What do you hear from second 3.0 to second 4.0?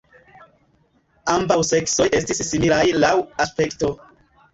laŭ aspekto.